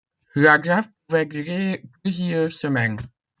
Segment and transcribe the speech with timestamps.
[0.33, 2.97] La drave pouvait durer plusieurs semaines.